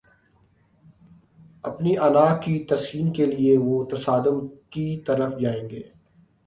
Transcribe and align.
اپنی 1.63 1.97
انا 1.97 2.25
کی 2.37 2.57
تسکین 2.69 3.13
کے 3.13 3.25
لیے 3.25 3.57
وہ 3.57 3.83
تصادم 3.85 4.47
کی 4.69 5.01
طرف 5.01 5.39
جائیں 5.39 5.69
گے۔ 5.69 5.81